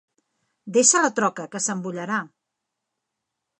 [0.77, 2.19] Deixa la troca, que s'embullarà!